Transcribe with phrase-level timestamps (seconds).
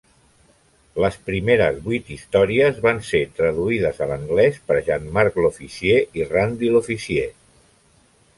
[1.03, 7.29] Les primeres vuit històries van ser traduïdes a l'anglès per Jean-Marc Lofficier i Randy Lofficier.